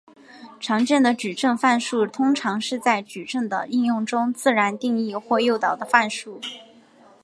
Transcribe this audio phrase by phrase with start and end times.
[0.59, 6.41] 常见的矩阵范数通常是在矩阵的应用中自然定义或诱导的范数。